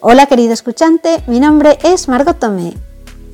[0.00, 2.72] Hola querido escuchante, mi nombre es Margot Tomé,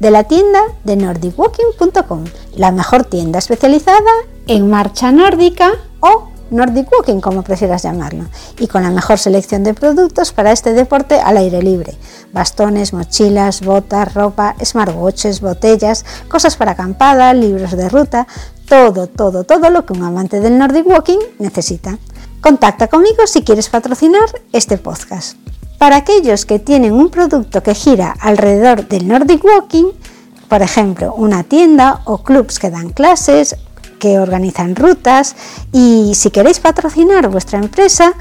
[0.01, 2.25] de la tienda de nordicwalking.com,
[2.57, 3.99] la mejor tienda especializada
[4.47, 8.25] en marcha nórdica o Nordic Walking, como prefieras llamarlo,
[8.59, 11.99] y con la mejor selección de productos para este deporte al aire libre.
[12.33, 18.27] Bastones, mochilas, botas, ropa, smartwatches, botellas, cosas para acampada, libros de ruta,
[18.67, 21.99] todo, todo, todo lo que un amante del Nordic Walking necesita.
[22.41, 25.37] Contacta conmigo si quieres patrocinar este podcast.
[25.79, 29.87] Para aquellos que tienen un producto que gira alrededor del Nordic Walking,
[30.49, 33.57] por ejemplo, una tienda o clubs que dan clases,
[33.99, 35.35] que organizan rutas
[35.73, 38.13] y si queréis patrocinar vuestra empresa,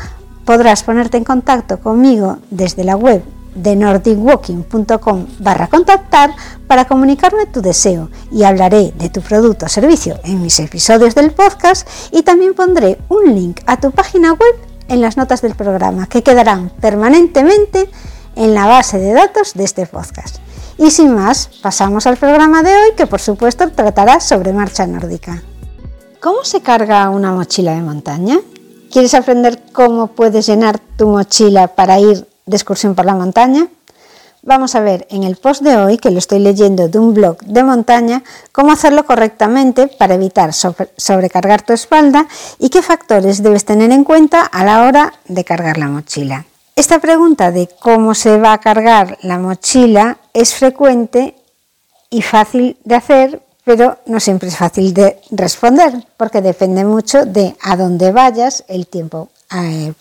[0.45, 3.23] podrás ponerte en contacto conmigo desde la web
[3.55, 6.31] de nordicwalking.com barra contactar
[6.67, 11.31] para comunicarme tu deseo y hablaré de tu producto o servicio en mis episodios del
[11.31, 16.07] podcast y también pondré un link a tu página web en las notas del programa
[16.07, 17.89] que quedarán permanentemente
[18.35, 20.37] en la base de datos de este podcast.
[20.77, 25.43] Y sin más, pasamos al programa de hoy que por supuesto tratará sobre marcha nórdica.
[26.19, 28.39] ¿Cómo se carga una mochila de montaña?
[28.91, 33.67] ¿Quieres aprender cómo puedes llenar tu mochila para ir de excursión por la montaña?
[34.45, 37.37] Vamos a ver en el post de hoy, que lo estoy leyendo de un blog
[37.45, 42.27] de montaña, cómo hacerlo correctamente para evitar sobrecargar tu espalda
[42.59, 46.45] y qué factores debes tener en cuenta a la hora de cargar la mochila.
[46.75, 51.35] Esta pregunta de cómo se va a cargar la mochila es frecuente
[52.09, 57.55] y fácil de hacer, pero no siempre es fácil de responder porque depende mucho de
[57.61, 59.29] a dónde vayas, el tiempo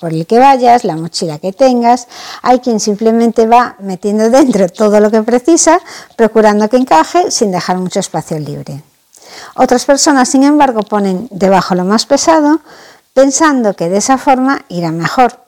[0.01, 2.09] por el que vayas, la mochila que tengas.
[2.43, 5.79] Hay quien simplemente va metiendo dentro todo lo que precisa,
[6.17, 8.83] procurando que encaje sin dejar mucho espacio libre.
[9.55, 12.61] Otras personas, sin embargo, ponen debajo lo más pesado,
[13.13, 15.39] pensando que de esa forma irá mejor.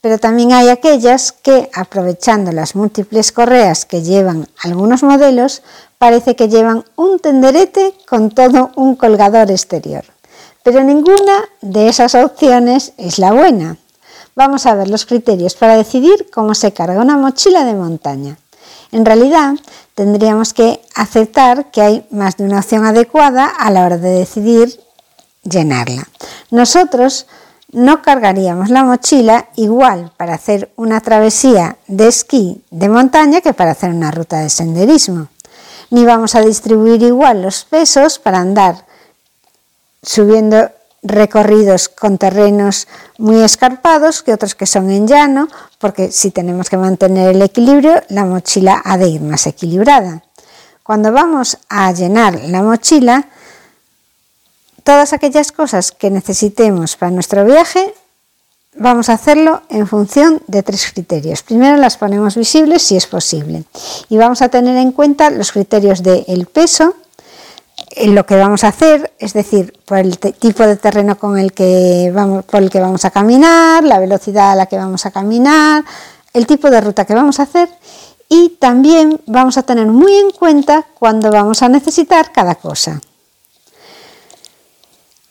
[0.00, 5.62] Pero también hay aquellas que, aprovechando las múltiples correas que llevan algunos modelos,
[5.98, 10.04] parece que llevan un tenderete con todo un colgador exterior.
[10.62, 13.76] Pero ninguna de esas opciones es la buena.
[14.36, 18.38] Vamos a ver los criterios para decidir cómo se carga una mochila de montaña.
[18.92, 19.54] En realidad,
[19.94, 24.80] tendríamos que aceptar que hay más de una opción adecuada a la hora de decidir
[25.44, 26.08] llenarla.
[26.50, 27.26] Nosotros
[27.72, 33.72] no cargaríamos la mochila igual para hacer una travesía de esquí de montaña que para
[33.72, 35.28] hacer una ruta de senderismo.
[35.90, 38.86] Ni vamos a distribuir igual los pesos para andar
[40.02, 40.70] subiendo
[41.02, 42.86] recorridos con terrenos
[43.18, 48.02] muy escarpados que otros que son en llano, porque si tenemos que mantener el equilibrio,
[48.08, 50.22] la mochila ha de ir más equilibrada.
[50.82, 53.28] Cuando vamos a llenar la mochila,
[54.82, 57.94] todas aquellas cosas que necesitemos para nuestro viaje,
[58.74, 61.42] vamos a hacerlo en función de tres criterios.
[61.42, 63.64] Primero las ponemos visibles si es posible
[64.08, 66.94] y vamos a tener en cuenta los criterios del el peso,
[68.06, 72.10] lo que vamos a hacer, es decir, por el tipo de terreno con el que
[72.14, 75.84] vamos, por el que vamos a caminar, la velocidad a la que vamos a caminar,
[76.32, 77.68] el tipo de ruta que vamos a hacer
[78.28, 83.00] y también vamos a tener muy en cuenta cuando vamos a necesitar cada cosa.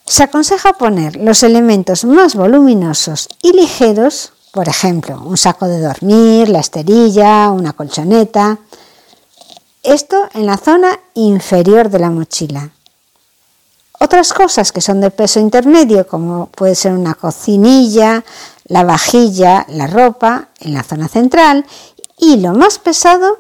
[0.06, 6.50] Se aconseja poner los elementos más voluminosos y ligeros, por ejemplo, un saco de dormir,
[6.50, 8.58] la esterilla, una colchoneta,
[9.84, 12.70] esto en la zona inferior de la mochila.
[14.00, 18.24] Otras cosas que son de peso intermedio, como puede ser una cocinilla,
[18.66, 21.66] la vajilla, la ropa, en la zona central.
[22.18, 23.40] Y lo más pesado,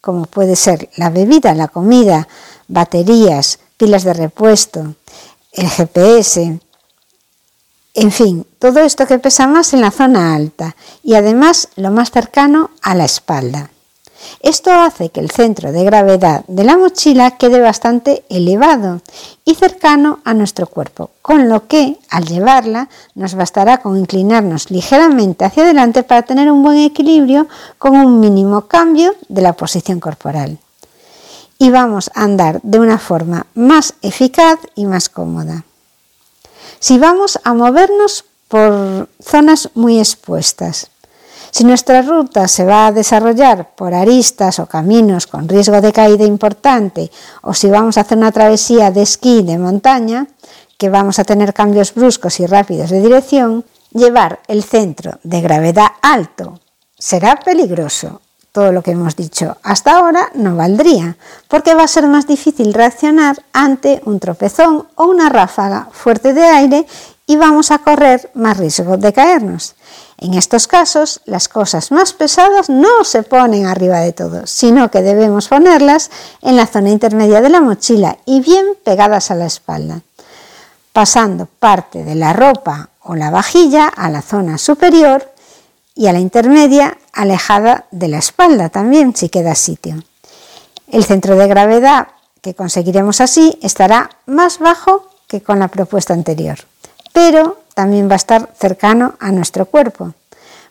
[0.00, 2.26] como puede ser la bebida, la comida,
[2.68, 4.94] baterías, pilas de repuesto,
[5.52, 6.58] el GPS,
[7.94, 12.12] en fin, todo esto que pesa más en la zona alta y además lo más
[12.12, 13.70] cercano a la espalda.
[14.40, 19.00] Esto hace que el centro de gravedad de la mochila quede bastante elevado
[19.44, 25.44] y cercano a nuestro cuerpo, con lo que al llevarla nos bastará con inclinarnos ligeramente
[25.44, 27.48] hacia adelante para tener un buen equilibrio
[27.78, 30.58] con un mínimo cambio de la posición corporal.
[31.58, 35.64] Y vamos a andar de una forma más eficaz y más cómoda.
[36.78, 40.90] Si vamos a movernos por zonas muy expuestas,
[41.50, 46.24] si nuestra ruta se va a desarrollar por aristas o caminos con riesgo de caída
[46.24, 47.10] importante,
[47.42, 50.26] o si vamos a hacer una travesía de esquí de montaña,
[50.76, 55.88] que vamos a tener cambios bruscos y rápidos de dirección, llevar el centro de gravedad
[56.02, 56.60] alto
[56.98, 58.20] será peligroso.
[58.52, 61.16] Todo lo que hemos dicho hasta ahora no valdría,
[61.48, 66.44] porque va a ser más difícil reaccionar ante un tropezón o una ráfaga fuerte de
[66.44, 66.86] aire
[67.26, 69.76] y vamos a correr más riesgo de caernos.
[70.20, 75.00] En estos casos, las cosas más pesadas no se ponen arriba de todo, sino que
[75.00, 76.10] debemos ponerlas
[76.42, 80.00] en la zona intermedia de la mochila y bien pegadas a la espalda,
[80.92, 85.32] pasando parte de la ropa o la vajilla a la zona superior
[85.94, 90.02] y a la intermedia alejada de la espalda también, si queda sitio.
[90.88, 92.08] El centro de gravedad
[92.40, 96.58] que conseguiremos así estará más bajo que con la propuesta anterior,
[97.12, 100.12] pero también va a estar cercano a nuestro cuerpo.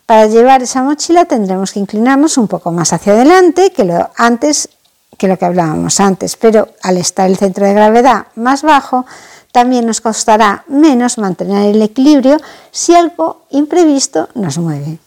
[0.04, 4.68] Para llevar esa mochila tendremos que inclinarnos un poco más hacia adelante que lo, antes,
[5.16, 9.06] que, lo que hablábamos antes, pero al estar el centro de gravedad más bajo,
[9.52, 12.36] también nos costará menos mantener el equilibrio
[12.72, 14.98] si algo imprevisto nos mueve.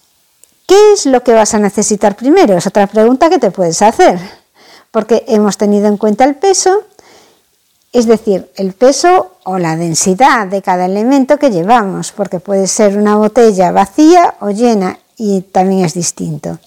[0.65, 2.57] ¿Qué es lo que vas a necesitar primero?
[2.57, 4.17] Es otra pregunta que te puedes hacer,
[4.89, 6.81] porque hemos tenido en cuenta el peso,
[7.91, 12.97] es decir, el peso o la densidad de cada elemento que llevamos, porque puede ser
[12.97, 16.57] una botella vacía o llena y también es distinto.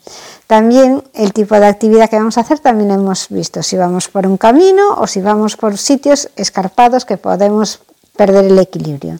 [0.46, 4.26] También el tipo de actividad que vamos a hacer también hemos visto, si vamos por
[4.26, 7.80] un camino o si vamos por sitios escarpados que podemos
[8.16, 9.18] perder el equilibrio.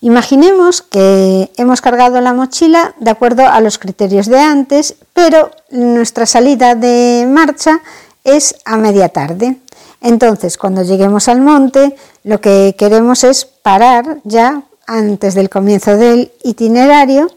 [0.00, 6.26] Imaginemos que hemos cargado la mochila de acuerdo a los criterios de antes, pero nuestra
[6.26, 7.80] salida de marcha
[8.24, 9.56] es a media tarde.
[10.04, 16.30] Entonces, cuando lleguemos al monte, lo que queremos es parar ya antes del comienzo del
[16.42, 17.30] itinerario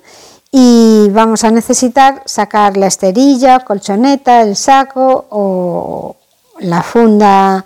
[0.52, 6.18] y vamos a necesitar sacar la esterilla, colchoneta, el saco o
[6.60, 7.64] la funda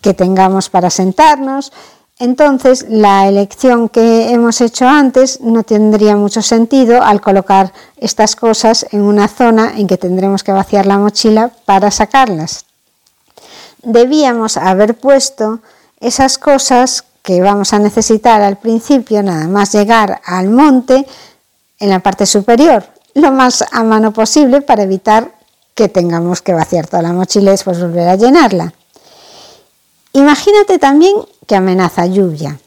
[0.00, 1.72] que tengamos para sentarnos.
[2.20, 8.86] Entonces, la elección que hemos hecho antes no tendría mucho sentido al colocar estas cosas
[8.92, 12.66] en una zona en que tendremos que vaciar la mochila para sacarlas
[13.82, 15.60] debíamos haber puesto
[16.00, 21.06] esas cosas que vamos a necesitar al principio, nada más llegar al monte,
[21.78, 22.84] en la parte superior,
[23.14, 25.32] lo más a mano posible para evitar
[25.74, 28.72] que tengamos que vaciar toda la mochila y después volver a llenarla.
[30.12, 32.58] Imagínate también que amenaza lluvia.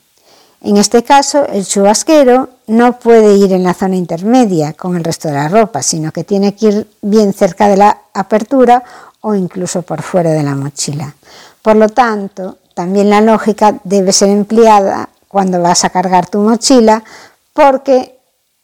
[0.61, 5.27] En este caso, el chubasquero no puede ir en la zona intermedia con el resto
[5.27, 8.83] de la ropa, sino que tiene que ir bien cerca de la apertura
[9.27, 11.15] o incluso por fuera de la mochila.
[11.63, 17.03] Por lo tanto, también la lógica debe ser empleada cuando vas a cargar tu mochila
[17.51, 18.19] porque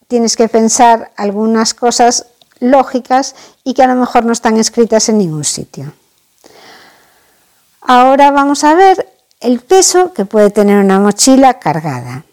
[0.07, 2.27] tienes que pensar algunas cosas
[2.59, 5.93] lógicas y que a lo mejor no están escritas en ningún sitio.
[7.81, 9.09] Ahora vamos a ver
[9.39, 12.23] el peso que puede tener una mochila cargada.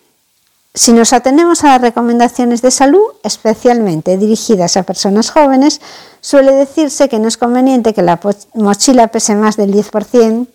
[0.79, 5.81] Si nos atenemos a las recomendaciones de salud, especialmente dirigidas a personas jóvenes,
[6.21, 8.21] suele decirse que no es conveniente que la
[8.55, 10.47] mochila pese más del 10%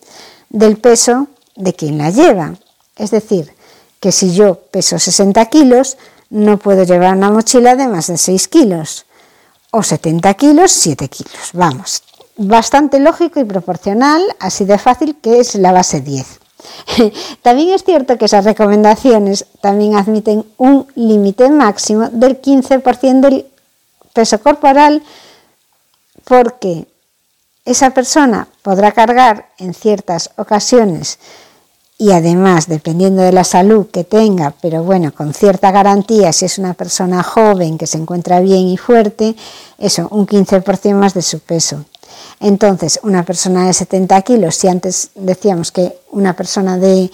[0.48, 1.26] del peso
[1.56, 2.54] de quien la lleva.
[2.96, 3.52] Es decir,
[4.00, 5.98] que si yo peso 60 kilos,
[6.30, 9.04] no puedo llevar una mochila de más de 6 kilos.
[9.72, 11.50] O 70 kilos, 7 kilos.
[11.52, 12.02] Vamos,
[12.38, 16.43] bastante lógico y proporcional, así de fácil que es la base 10.
[17.42, 23.46] También es cierto que esas recomendaciones también admiten un límite máximo del 15% del
[24.12, 25.02] peso corporal
[26.24, 26.86] porque
[27.64, 31.18] esa persona podrá cargar en ciertas ocasiones
[31.96, 36.58] y además dependiendo de la salud que tenga, pero bueno, con cierta garantía, si es
[36.58, 39.36] una persona joven que se encuentra bien y fuerte,
[39.78, 41.84] eso, un 15% más de su peso.
[42.40, 47.10] Entonces, una persona de 70 kilos, si antes decíamos que una persona de,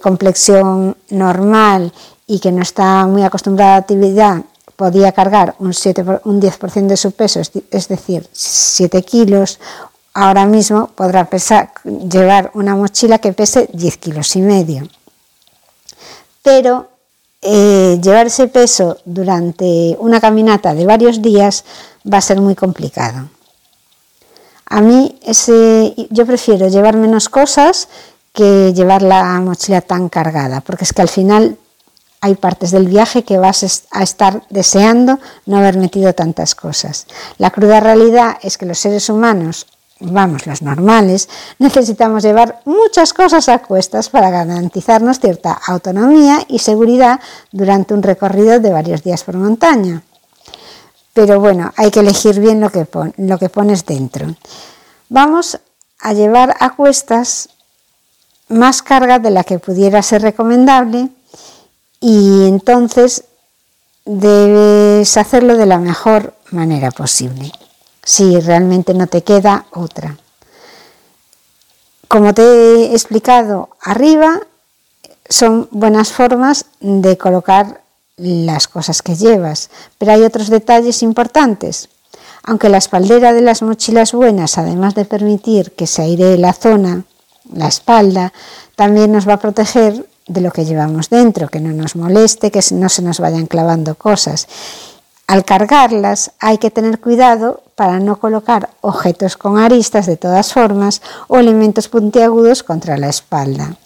[0.00, 1.92] complexión normal
[2.26, 4.42] y que no está muy acostumbrada a la actividad
[4.76, 9.58] podía cargar un, 7, un 10% de su peso, es decir, 7 kilos,
[10.14, 11.28] ahora mismo podrá
[11.84, 14.88] llevar una mochila que pese 10 kilos y medio.
[16.42, 16.88] Pero
[17.40, 21.64] eh, llevar ese peso durante una caminata de varios días
[22.10, 23.28] va a ser muy complicado.
[24.72, 27.88] A mí ese, yo prefiero llevar menos cosas
[28.32, 31.58] que llevar la mochila tan cargada, porque es que al final
[32.22, 37.06] hay partes del viaje que vas a estar deseando no haber metido tantas cosas.
[37.36, 39.66] La cruda realidad es que los seres humanos,
[40.00, 47.20] vamos, los normales, necesitamos llevar muchas cosas a cuestas para garantizarnos cierta autonomía y seguridad
[47.50, 50.02] durante un recorrido de varios días por montaña.
[51.14, 54.34] Pero bueno, hay que elegir bien lo que, pones dentro.
[55.08, 55.58] Vamos
[56.00, 57.50] a llevar a cuestas
[58.48, 61.08] más carga de la que pudiera ser recomendable
[62.00, 63.24] y entonces
[64.04, 67.52] debes hacerlo de la mejor manera posible,
[68.02, 70.16] si realmente no te queda otra.
[72.08, 74.40] Como te he explicado arriba,
[75.28, 77.81] son buenas formas de colocar
[78.22, 81.88] las cosas que llevas, pero hay otros detalles importantes.
[82.44, 87.04] Aunque la espaldera de las mochilas buenas, además de permitir que se airee la zona,
[87.52, 88.32] la espalda,
[88.76, 92.60] también nos va a proteger de lo que llevamos dentro, que no nos moleste, que
[92.72, 94.48] no se nos vayan clavando cosas.
[95.26, 101.00] Al cargarlas hay que tener cuidado para no colocar objetos con aristas de todas formas
[101.28, 103.76] o elementos puntiagudos contra la espalda.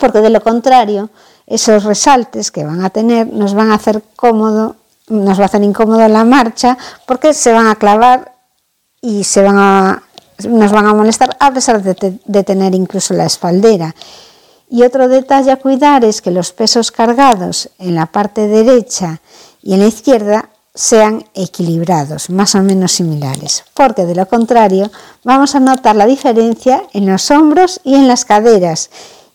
[0.00, 1.10] Porque de lo contrario,
[1.46, 4.76] esos resaltes que van a tener nos van a hacer cómodo,
[5.08, 8.34] nos va a hacer incómodo la marcha porque se van a clavar
[9.00, 10.02] y se van a,
[10.48, 13.94] nos van a molestar a pesar de, de tener incluso la espaldera.
[14.70, 19.20] Y otro detalle a cuidar es que los pesos cargados en la parte derecha
[19.62, 24.90] y en la izquierda sean equilibrados, más o menos similares, porque de lo contrario
[25.22, 28.90] vamos a notar la diferencia en los hombros y en las caderas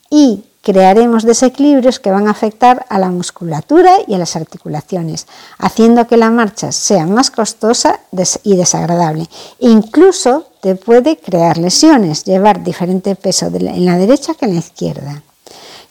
[0.10, 6.08] y crearemos desequilibrios que van a afectar a la musculatura y a las articulaciones, haciendo
[6.08, 8.00] que la marcha sea más costosa
[8.44, 9.28] y desagradable.
[9.60, 15.24] Incluso te puede crear lesiones, llevar diferente peso en la derecha que en la izquierda.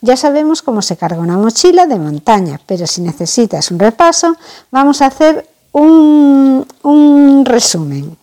[0.00, 4.37] Ya sabemos cómo se carga una mochila de montaña, pero si necesitas un repaso,
[4.70, 8.16] vamos a hacer un, un resumen.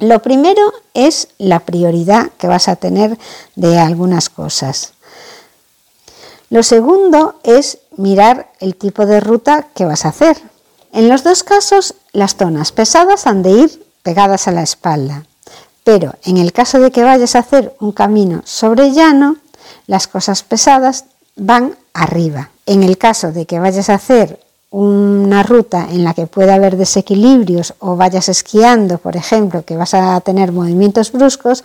[0.00, 0.60] Lo primero
[0.92, 3.16] es la prioridad que vas a tener
[3.54, 4.93] de algunas cosas.
[6.50, 10.36] Lo segundo es mirar el tipo de ruta que vas a hacer.
[10.92, 15.24] En los dos casos, las zonas pesadas han de ir pegadas a la espalda,
[15.82, 19.36] pero en el caso de que vayas a hacer un camino sobre llano,
[19.86, 22.50] las cosas pesadas van arriba.
[22.66, 26.76] En el caso de que vayas a hacer una ruta en la que pueda haber
[26.76, 31.62] desequilibrios o vayas esquiando, por ejemplo, que vas a tener movimientos bruscos,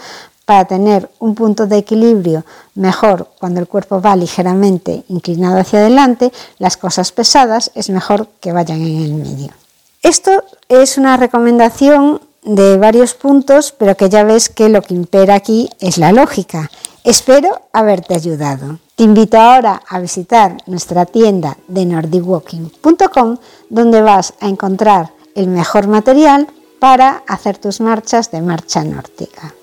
[0.49, 6.33] para tener un punto de equilibrio mejor cuando el cuerpo va ligeramente inclinado hacia adelante,
[6.57, 9.53] las cosas pesadas es mejor que vayan en el medio.
[10.01, 15.35] Esto es una recomendación de varios puntos, pero que ya ves que lo que impera
[15.35, 16.71] aquí es la lógica.
[17.03, 18.79] Espero haberte ayudado.
[18.95, 23.37] Te invito ahora a visitar nuestra tienda de nordicwalking.com
[23.69, 26.47] donde vas a encontrar el mejor material
[26.79, 29.53] para hacer tus marchas de marcha nórdica.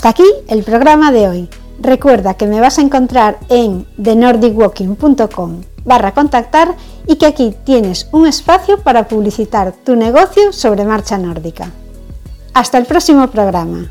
[0.00, 1.50] Hasta aquí el programa de hoy.
[1.78, 6.74] Recuerda que me vas a encontrar en thenordicwalking.com barra contactar
[7.06, 11.70] y que aquí tienes un espacio para publicitar tu negocio sobre marcha nórdica.
[12.54, 13.90] Hasta el próximo programa.